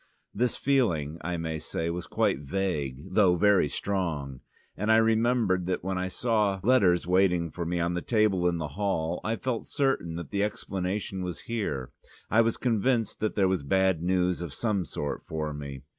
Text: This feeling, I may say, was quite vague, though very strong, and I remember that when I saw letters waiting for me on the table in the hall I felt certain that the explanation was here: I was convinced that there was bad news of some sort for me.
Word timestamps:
This 0.33 0.57
feeling, 0.57 1.19
I 1.21 1.37
may 1.37 1.59
say, 1.59 1.91
was 1.91 2.07
quite 2.07 2.39
vague, 2.39 3.09
though 3.13 3.35
very 3.35 3.69
strong, 3.69 4.39
and 4.75 4.91
I 4.91 4.97
remember 4.97 5.59
that 5.59 5.83
when 5.83 5.99
I 5.99 6.07
saw 6.07 6.59
letters 6.63 7.05
waiting 7.05 7.51
for 7.51 7.67
me 7.67 7.79
on 7.79 7.93
the 7.93 8.01
table 8.01 8.47
in 8.47 8.57
the 8.57 8.69
hall 8.69 9.21
I 9.23 9.35
felt 9.35 9.67
certain 9.67 10.15
that 10.15 10.31
the 10.31 10.43
explanation 10.43 11.21
was 11.21 11.41
here: 11.41 11.91
I 12.31 12.41
was 12.41 12.57
convinced 12.57 13.19
that 13.19 13.35
there 13.35 13.47
was 13.47 13.61
bad 13.61 14.01
news 14.01 14.41
of 14.41 14.55
some 14.55 14.85
sort 14.85 15.21
for 15.27 15.53
me. 15.53 15.83